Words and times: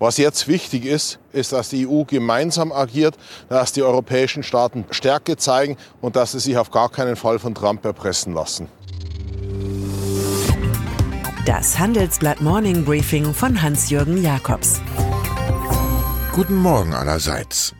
Was 0.00 0.16
jetzt 0.16 0.48
wichtig 0.48 0.86
ist, 0.86 1.18
ist, 1.30 1.52
dass 1.52 1.68
die 1.68 1.86
EU 1.86 2.04
gemeinsam 2.04 2.72
agiert, 2.72 3.16
dass 3.50 3.72
die 3.72 3.82
europäischen 3.82 4.42
Staaten 4.42 4.86
Stärke 4.90 5.36
zeigen 5.36 5.76
und 6.00 6.16
dass 6.16 6.32
sie 6.32 6.40
sich 6.40 6.56
auf 6.56 6.70
gar 6.70 6.88
keinen 6.88 7.16
Fall 7.16 7.38
von 7.38 7.54
Trump 7.54 7.84
erpressen 7.84 8.32
lassen. 8.32 8.68
Das 11.44 11.78
Handelsblatt 11.78 12.40
Morning 12.40 12.82
Briefing 12.82 13.34
von 13.34 13.60
Hans-Jürgen 13.60 14.22
Jakobs. 14.22 14.80
Guten 16.32 16.56
Morgen 16.56 16.94
allerseits. 16.94 17.74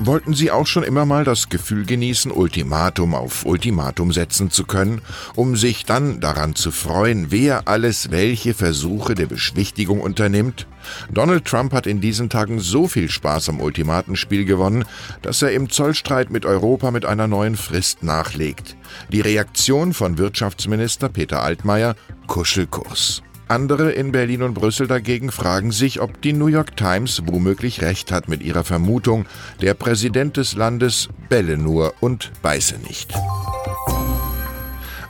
Wollten 0.00 0.32
Sie 0.32 0.52
auch 0.52 0.66
schon 0.68 0.84
immer 0.84 1.04
mal 1.04 1.24
das 1.24 1.48
Gefühl 1.48 1.84
genießen, 1.84 2.30
Ultimatum 2.30 3.16
auf 3.16 3.44
Ultimatum 3.44 4.12
setzen 4.12 4.48
zu 4.48 4.64
können, 4.64 5.00
um 5.34 5.56
sich 5.56 5.84
dann 5.84 6.20
daran 6.20 6.54
zu 6.54 6.70
freuen, 6.70 7.32
wer 7.32 7.66
alles 7.66 8.12
welche 8.12 8.54
Versuche 8.54 9.16
der 9.16 9.26
Beschwichtigung 9.26 10.00
unternimmt? 10.00 10.68
Donald 11.10 11.46
Trump 11.46 11.72
hat 11.72 11.88
in 11.88 12.00
diesen 12.00 12.30
Tagen 12.30 12.60
so 12.60 12.86
viel 12.86 13.10
Spaß 13.10 13.48
am 13.48 13.60
Ultimatenspiel 13.60 14.44
gewonnen, 14.44 14.84
dass 15.22 15.42
er 15.42 15.50
im 15.50 15.68
Zollstreit 15.68 16.30
mit 16.30 16.46
Europa 16.46 16.92
mit 16.92 17.04
einer 17.04 17.26
neuen 17.26 17.56
Frist 17.56 18.04
nachlegt. 18.04 18.76
Die 19.10 19.20
Reaktion 19.20 19.94
von 19.94 20.16
Wirtschaftsminister 20.16 21.08
Peter 21.08 21.42
Altmaier 21.42 21.96
Kuschelkurs. 22.28 23.22
Andere 23.48 23.92
in 23.92 24.12
Berlin 24.12 24.42
und 24.42 24.52
Brüssel 24.52 24.86
dagegen 24.86 25.32
fragen 25.32 25.72
sich, 25.72 26.02
ob 26.02 26.20
die 26.20 26.34
New 26.34 26.48
York 26.48 26.76
Times 26.76 27.22
womöglich 27.24 27.80
recht 27.80 28.12
hat 28.12 28.28
mit 28.28 28.42
ihrer 28.42 28.62
Vermutung, 28.62 29.24
der 29.62 29.72
Präsident 29.72 30.36
des 30.36 30.54
Landes 30.54 31.08
belle 31.30 31.56
nur 31.56 31.94
und 32.00 32.30
beiße 32.42 32.76
nicht. 32.86 33.14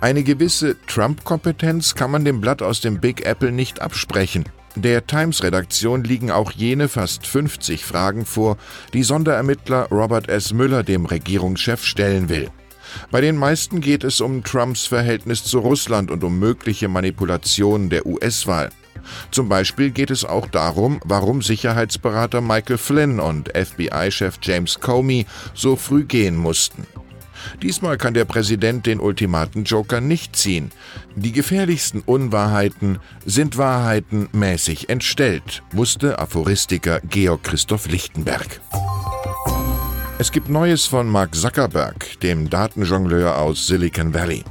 Eine 0.00 0.24
gewisse 0.24 0.76
Trump-Kompetenz 0.88 1.94
kann 1.94 2.10
man 2.10 2.24
dem 2.24 2.40
Blatt 2.40 2.60
aus 2.60 2.80
dem 2.80 3.00
Big 3.00 3.24
Apple 3.24 3.52
nicht 3.52 3.80
absprechen. 3.80 4.44
Der 4.74 5.06
Times-Redaktion 5.06 6.02
liegen 6.02 6.32
auch 6.32 6.50
jene 6.50 6.88
fast 6.88 7.28
50 7.28 7.84
Fragen 7.84 8.26
vor, 8.26 8.58
die 8.92 9.04
Sonderermittler 9.04 9.86
Robert 9.92 10.28
S. 10.28 10.52
Müller 10.52 10.82
dem 10.82 11.06
Regierungschef 11.06 11.84
stellen 11.84 12.28
will. 12.28 12.50
Bei 13.10 13.20
den 13.20 13.36
meisten 13.36 13.80
geht 13.80 14.04
es 14.04 14.20
um 14.20 14.42
Trumps 14.42 14.86
Verhältnis 14.86 15.44
zu 15.44 15.58
Russland 15.58 16.10
und 16.10 16.24
um 16.24 16.38
mögliche 16.38 16.88
Manipulationen 16.88 17.90
der 17.90 18.06
US-Wahl. 18.06 18.70
Zum 19.30 19.48
Beispiel 19.48 19.90
geht 19.90 20.10
es 20.10 20.24
auch 20.24 20.46
darum, 20.46 21.00
warum 21.04 21.42
Sicherheitsberater 21.42 22.40
Michael 22.40 22.78
Flynn 22.78 23.20
und 23.20 23.50
FBI-Chef 23.54 24.38
James 24.42 24.80
Comey 24.80 25.26
so 25.54 25.76
früh 25.76 26.04
gehen 26.04 26.36
mussten. 26.36 26.86
Diesmal 27.62 27.98
kann 27.98 28.14
der 28.14 28.24
Präsident 28.24 28.86
den 28.86 29.00
Ultimaten-Joker 29.00 30.00
nicht 30.00 30.34
ziehen. 30.36 30.70
Die 31.14 31.32
gefährlichsten 31.32 32.00
Unwahrheiten 32.00 32.98
sind 33.26 33.58
Wahrheiten 33.58 34.28
mäßig 34.32 34.88
entstellt, 34.88 35.62
wusste 35.70 36.18
Aphoristiker 36.18 37.00
Georg 37.00 37.44
Christoph 37.44 37.86
Lichtenberg. 37.88 38.60
Es 40.16 40.30
gibt 40.30 40.48
Neues 40.48 40.86
von 40.86 41.08
Mark 41.08 41.34
Zuckerberg, 41.34 42.20
dem 42.20 42.48
Datenjongleur 42.48 43.36
aus 43.36 43.66
Silicon 43.66 44.14
Valley. 44.14 44.44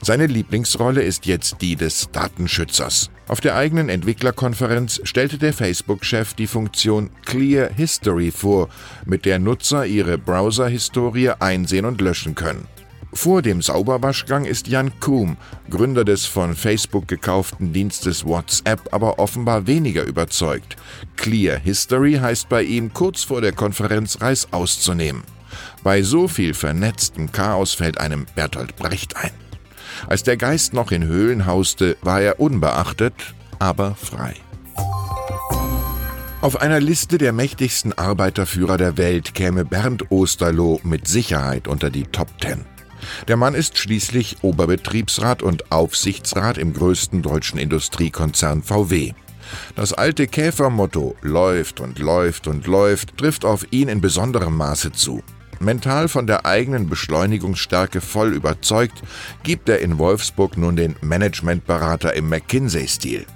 Seine 0.00 0.26
Lieblingsrolle 0.26 1.02
ist 1.02 1.26
jetzt 1.26 1.60
die 1.60 1.76
des 1.76 2.08
Datenschützers. 2.10 3.10
Auf 3.28 3.42
der 3.42 3.54
eigenen 3.54 3.90
Entwicklerkonferenz 3.90 4.98
stellte 5.04 5.36
der 5.36 5.52
Facebook-Chef 5.52 6.32
die 6.32 6.46
Funktion 6.46 7.10
Clear 7.26 7.68
History 7.68 8.30
vor, 8.30 8.70
mit 9.04 9.26
der 9.26 9.38
Nutzer 9.38 9.84
ihre 9.84 10.16
Browser-Historie 10.16 11.32
einsehen 11.38 11.84
und 11.84 12.00
löschen 12.00 12.34
können. 12.34 12.66
Vor 13.12 13.42
dem 13.42 13.60
Sauberwaschgang 13.60 14.44
ist 14.44 14.68
Jan 14.68 14.92
Kuhm, 15.00 15.36
Gründer 15.68 16.04
des 16.04 16.26
von 16.26 16.54
Facebook 16.54 17.08
gekauften 17.08 17.72
Dienstes 17.72 18.24
WhatsApp, 18.24 18.92
aber 18.92 19.18
offenbar 19.18 19.66
weniger 19.66 20.04
überzeugt. 20.04 20.76
Clear 21.16 21.58
History 21.58 22.14
heißt 22.14 22.48
bei 22.48 22.62
ihm, 22.62 22.92
kurz 22.92 23.24
vor 23.24 23.40
der 23.40 23.52
Konferenz 23.52 24.20
Reis 24.20 24.48
auszunehmen. 24.52 25.22
Bei 25.82 26.02
so 26.02 26.28
viel 26.28 26.54
vernetztem 26.54 27.32
Chaos 27.32 27.74
fällt 27.74 27.98
einem 27.98 28.26
Bertolt 28.34 28.76
Brecht 28.76 29.16
ein. 29.16 29.32
Als 30.06 30.22
der 30.22 30.36
Geist 30.36 30.72
noch 30.72 30.92
in 30.92 31.04
Höhlen 31.04 31.46
hauste, 31.46 31.96
war 32.02 32.20
er 32.20 32.38
unbeachtet, 32.38 33.14
aber 33.58 33.96
frei. 33.96 34.34
Auf 36.40 36.60
einer 36.60 36.80
Liste 36.80 37.18
der 37.18 37.32
mächtigsten 37.32 37.92
Arbeiterführer 37.92 38.78
der 38.78 38.96
Welt 38.96 39.34
käme 39.34 39.64
Bernd 39.64 40.10
Osterloh 40.10 40.80
mit 40.84 41.06
Sicherheit 41.06 41.68
unter 41.68 41.90
die 41.90 42.04
Top 42.04 42.38
Ten. 42.38 42.64
Der 43.28 43.36
Mann 43.36 43.54
ist 43.54 43.78
schließlich 43.78 44.38
Oberbetriebsrat 44.42 45.42
und 45.42 45.70
Aufsichtsrat 45.72 46.58
im 46.58 46.72
größten 46.72 47.22
deutschen 47.22 47.58
Industriekonzern 47.58 48.62
VW. 48.62 49.12
Das 49.74 49.92
alte 49.92 50.26
Käfermotto 50.26 51.16
läuft 51.22 51.80
und 51.80 51.98
läuft 51.98 52.46
und 52.46 52.66
läuft 52.66 53.16
trifft 53.16 53.44
auf 53.44 53.66
ihn 53.70 53.88
in 53.88 54.00
besonderem 54.00 54.56
Maße 54.56 54.92
zu. 54.92 55.22
Mental 55.58 56.08
von 56.08 56.26
der 56.26 56.46
eigenen 56.46 56.88
Beschleunigungsstärke 56.88 58.00
voll 58.00 58.32
überzeugt, 58.32 59.02
gibt 59.42 59.68
er 59.68 59.80
in 59.80 59.98
Wolfsburg 59.98 60.56
nun 60.56 60.76
den 60.76 60.96
Managementberater 61.02 62.14
im 62.14 62.30
McKinsey-Stil. 62.30 63.26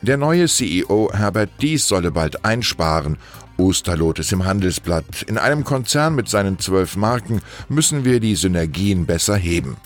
Der 0.00 0.16
neue 0.16 0.46
CEO 0.46 1.10
Herbert 1.12 1.50
Dies 1.60 1.88
solle 1.88 2.12
bald 2.12 2.44
einsparen 2.44 3.18
Osterlot 3.58 4.18
ist 4.18 4.32
im 4.32 4.44
Handelsblatt. 4.44 5.22
In 5.26 5.38
einem 5.38 5.64
Konzern 5.64 6.14
mit 6.14 6.28
seinen 6.28 6.58
zwölf 6.58 6.96
Marken 6.96 7.40
müssen 7.68 8.04
wir 8.04 8.20
die 8.20 8.36
Synergien 8.36 9.06
besser 9.06 9.36
heben. 9.36 9.76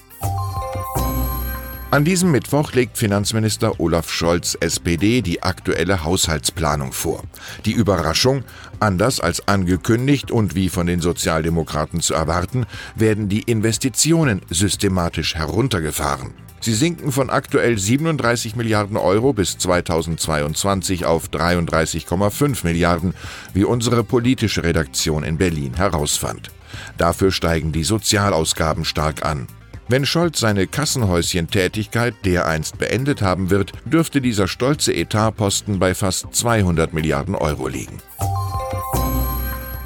An 1.93 2.05
diesem 2.05 2.31
Mittwoch 2.31 2.73
legt 2.73 2.97
Finanzminister 2.97 3.81
Olaf 3.81 4.13
Scholz 4.13 4.57
SPD 4.61 5.23
die 5.23 5.43
aktuelle 5.43 6.05
Haushaltsplanung 6.05 6.93
vor. 6.93 7.25
Die 7.65 7.73
Überraschung, 7.73 8.45
anders 8.79 9.19
als 9.19 9.49
angekündigt 9.49 10.31
und 10.31 10.55
wie 10.55 10.69
von 10.69 10.87
den 10.87 11.01
Sozialdemokraten 11.01 12.01
zu 12.01 12.15
erwarten, 12.15 12.67
werden 12.95 13.29
die 13.29 13.43
Investitionen 13.43 14.41
systematisch 14.51 15.35
heruntergefahren. 15.35 16.31
Sie 16.61 16.75
sinken 16.75 17.11
von 17.11 17.29
aktuell 17.29 17.77
37 17.77 18.55
Milliarden 18.55 18.97
Euro 18.97 19.33
bis 19.33 19.59
2022 19.59 21.07
auf 21.07 21.27
33,5 21.27 22.65
Milliarden, 22.65 23.15
wie 23.53 23.65
unsere 23.65 24.05
politische 24.05 24.63
Redaktion 24.63 25.25
in 25.25 25.39
Berlin 25.39 25.75
herausfand. 25.75 26.53
Dafür 26.99 27.33
steigen 27.33 27.73
die 27.73 27.83
Sozialausgaben 27.83 28.85
stark 28.85 29.25
an. 29.25 29.49
Wenn 29.91 30.07
Scholz 30.07 30.39
seine 30.39 30.69
Kassenhäuschen-Tätigkeit 30.69 32.15
dereinst 32.25 32.79
beendet 32.79 33.23
haben 33.23 33.51
wird, 33.51 33.73
dürfte 33.85 34.21
dieser 34.21 34.47
stolze 34.47 34.95
Etatposten 34.95 35.81
bei 35.81 35.97
fast 35.97 36.33
200 36.33 36.95
Milliarden 36.95 37.35
Euro 37.35 37.67
liegen. 37.67 37.99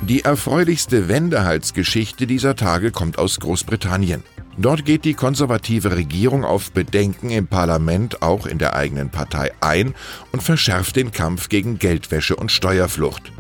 Die 0.03 0.22
erfreulichste 0.22 1.09
Wendehalsgeschichte 1.09 2.26
dieser 2.26 2.54
Tage 2.54 2.91
kommt 2.91 3.19
aus 3.19 3.41
Großbritannien. 3.41 4.22
Dort 4.59 4.84
geht 4.84 5.06
die 5.06 5.15
konservative 5.15 5.97
Regierung 5.97 6.44
auf 6.44 6.71
Bedenken 6.72 7.31
im 7.31 7.47
Parlament, 7.47 8.21
auch 8.21 8.44
in 8.44 8.59
der 8.59 8.76
eigenen 8.76 9.09
Partei, 9.09 9.53
ein 9.62 9.94
und 10.32 10.42
verschärft 10.42 10.97
den 10.97 11.12
Kampf 11.12 11.48
gegen 11.48 11.78
Geldwäsche 11.78 12.36
und 12.36 12.53
Steuerflucht. 12.53 13.32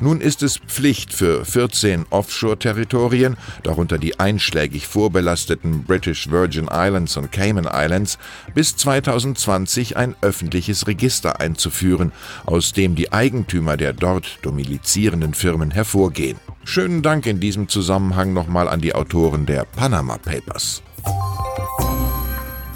Nun 0.00 0.20
ist 0.20 0.42
es 0.42 0.58
Pflicht 0.58 1.12
für 1.12 1.44
14 1.44 2.06
Offshore-Territorien, 2.10 3.36
darunter 3.62 3.98
die 3.98 4.18
einschlägig 4.18 4.86
vorbelasteten 4.86 5.84
British 5.84 6.30
Virgin 6.30 6.68
Islands 6.70 7.16
und 7.16 7.32
Cayman 7.32 7.68
Islands, 7.72 8.18
bis 8.54 8.76
2020 8.76 9.96
ein 9.96 10.14
öffentliches 10.20 10.86
Register 10.86 11.40
einzuführen, 11.40 12.12
aus 12.46 12.72
dem 12.72 12.94
die 12.94 13.12
Eigentümer 13.12 13.76
der 13.76 13.92
dort 13.92 14.38
domizilierenden 14.42 15.34
Firmen 15.34 15.70
hervorgehen. 15.70 16.38
Schönen 16.64 17.02
Dank 17.02 17.26
in 17.26 17.40
diesem 17.40 17.68
Zusammenhang 17.68 18.32
nochmal 18.32 18.68
an 18.68 18.80
die 18.80 18.94
Autoren 18.94 19.46
der 19.46 19.64
Panama 19.64 20.18
Papers. 20.18 20.82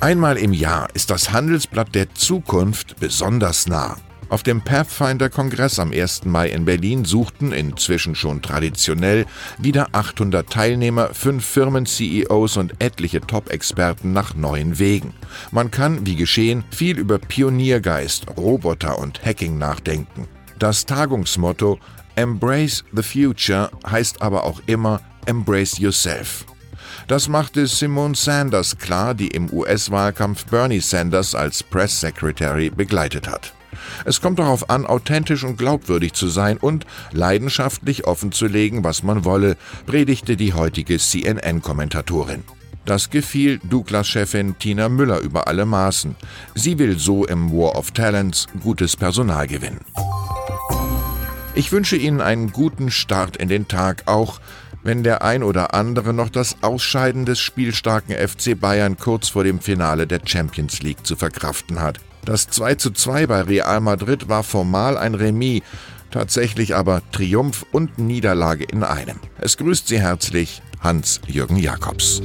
Einmal 0.01 0.37
im 0.37 0.53
Jahr 0.53 0.89
ist 0.95 1.11
das 1.11 1.33
Handelsblatt 1.33 1.95
der 1.95 2.15
Zukunft 2.15 3.01
besonders 3.01 3.67
nah. 3.67 3.97
Auf 4.31 4.43
dem 4.43 4.61
Pathfinder-Kongress 4.61 5.79
am 5.79 5.91
1. 5.91 6.27
Mai 6.27 6.51
in 6.51 6.67
Berlin 6.67 7.07
suchten 7.07 7.53
inzwischen 7.53 8.15
schon 8.15 8.43
traditionell 8.43 9.25
wieder 9.57 9.89
800 9.93 10.51
Teilnehmer, 10.51 11.15
fünf 11.15 11.47
Firmen-CEOs 11.47 12.59
und 12.59 12.75
etliche 12.79 13.23
Top-Experten 13.23 14.13
nach 14.13 14.35
neuen 14.35 14.79
Wegen. 14.79 15.15
Man 15.51 15.71
kann, 15.71 16.07
wie 16.07 16.17
geschehen, 16.17 16.63
viel 16.71 16.99
über 16.99 17.19
Pioniergeist, 17.19 18.27
Roboter 18.37 18.99
und 18.99 19.25
Hacking 19.25 19.57
nachdenken. 19.57 20.29
Das 20.59 20.85
Tagungsmotto 20.85 21.79
Embrace 22.15 22.85
the 22.93 23.03
Future 23.03 23.71
heißt 23.89 24.21
aber 24.21 24.45
auch 24.45 24.61
immer 24.67 25.01
Embrace 25.25 25.79
Yourself. 25.79 26.45
Das 27.07 27.29
machte 27.29 27.67
Simone 27.67 28.15
Sanders 28.15 28.77
klar, 28.77 29.15
die 29.15 29.29
im 29.29 29.51
US-Wahlkampf 29.51 30.45
Bernie 30.47 30.81
Sanders 30.81 31.35
als 31.35 31.63
Press 31.63 32.01
Secretary 32.01 32.69
begleitet 32.69 33.27
hat. 33.27 33.55
Es 34.05 34.21
kommt 34.21 34.39
darauf 34.39 34.71
an, 34.71 34.87
authentisch 34.87 35.45
und 35.45 35.57
glaubwürdig 35.57 36.13
zu 36.13 36.29
sein 36.29 36.57
und 36.57 36.87
leidenschaftlich 37.13 38.07
offenzulegen, 38.07 38.85
was 38.85 39.03
man 39.03 39.25
wolle, 39.25 39.57
predigte 39.87 40.37
die 40.37 40.55
heutige 40.55 40.99
CNN-Kommentatorin. 40.99 42.45
Das 42.85 43.11
gefiel 43.11 43.61
Douglas-Chefin 43.65 44.59
Tina 44.59 44.89
Müller 44.89 45.21
über 45.21 45.47
alle 45.47 45.67
Maßen. 45.67 46.17
Sie 46.55 46.79
will 46.79 46.99
so 46.99 47.27
im 47.27 47.53
War 47.53 47.77
of 47.77 47.91
Talents 47.91 48.47
gutes 48.63 48.97
Personal 48.97 49.47
gewinnen. 49.47 49.81
Ich 51.55 51.71
wünsche 51.73 51.97
Ihnen 51.97 52.21
einen 52.21 52.51
guten 52.53 52.91
Start 52.91 53.37
in 53.37 53.49
den 53.49 53.69
Tag, 53.69 54.05
auch 54.07 54.41
wenn 54.83 55.03
der 55.03 55.23
ein 55.23 55.43
oder 55.43 55.75
andere 55.75 56.15
noch 56.15 56.31
das 56.31 56.57
Ausscheiden 56.63 57.27
des 57.27 57.41
spielstarken 57.41 58.15
FC 58.15 58.59
Bayern 58.59 58.97
kurz 58.97 59.29
vor 59.29 59.45
dem 59.45 59.61
Finale 59.61 60.07
der 60.07 60.21
Champions 60.25 60.81
League 60.81 61.05
zu 61.05 61.17
verkraften 61.17 61.81
hat. 61.81 61.99
Das 62.29 62.47
2 62.49 62.75
zu 62.75 62.91
2 62.91 63.27
bei 63.27 63.41
Real 63.41 63.81
Madrid 63.81 64.29
war 64.29 64.43
formal 64.43 64.99
ein 64.99 65.15
Remis, 65.15 65.63
tatsächlich 66.11 66.77
aber 66.77 67.01
Triumph 67.11 67.65
und 67.73 67.99
Niederlage 67.99 68.65
in 68.65 68.85
einem. 68.85 69.19
Es 69.39 69.57
grüßt 69.57 69.89
Sie 69.89 69.99
herzlich 69.99 70.61
Hans-Jürgen 70.83 71.57
Jakobs. 71.57 72.21